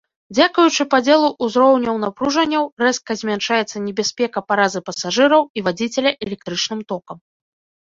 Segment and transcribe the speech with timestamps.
[0.35, 7.17] Дзякуючы падзелу узроўняў напружанняў, рэзка змяншаецца небяспека паразы пасажыраў і вадзіцеля электрычным токам.